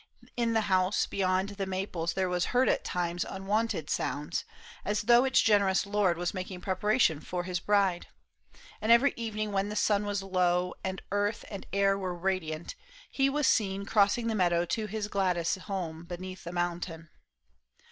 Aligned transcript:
In 0.35 0.53
the 0.53 0.61
house 0.61 1.05
Beyond 1.05 1.49
the 1.49 1.67
maples 1.67 2.13
there 2.13 2.27
was 2.27 2.45
heard 2.45 2.67
at 2.67 2.83
times 2.83 3.23
Unwonted 3.23 3.87
sounds, 3.87 4.45
as 4.83 5.03
though 5.03 5.25
its 5.25 5.39
generous 5.41 5.85
lord 5.85 6.17
Was 6.17 6.33
making 6.33 6.61
preparation 6.61 7.19
for 7.19 7.43
his 7.43 7.59
bride; 7.59 8.07
And 8.81 8.91
every 8.91 9.13
evening 9.15 9.51
when 9.51 9.69
the 9.69 9.75
sun 9.75 10.07
was 10.07 10.23
low 10.23 10.73
And 10.83 11.03
earth 11.11 11.45
and 11.51 11.67
air 11.71 11.99
were 11.99 12.15
radiant, 12.15 12.73
he 13.11 13.29
was 13.29 13.45
seen 13.45 13.85
Crossing 13.85 14.25
the 14.25 14.33
meadow 14.33 14.65
to 14.65 14.87
his 14.87 15.07
Gladys' 15.07 15.53
home 15.57 16.03
Beneath 16.05 16.45
the 16.45 16.51
mountain. 16.51 17.11